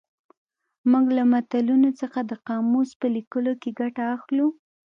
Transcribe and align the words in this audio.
موږ 0.91 1.05
له 1.17 1.23
متلونو 1.31 1.89
څخه 2.01 2.19
د 2.29 2.31
قاموس 2.47 2.89
په 2.99 3.07
لیکلو 3.15 3.51
کې 3.61 3.69
ګټه 3.79 4.03
اخلو 4.15 4.47